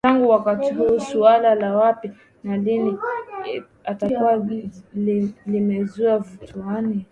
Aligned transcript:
Tangu 0.05 0.29
wakati 0.29 0.73
huo 0.73 0.99
suala 0.99 1.55
la 1.55 1.75
wapi 1.77 2.11
na 2.43 2.57
lini 2.57 2.97
atazikwa 3.83 4.47
limezua 5.45 6.19
mivutano 6.19 7.01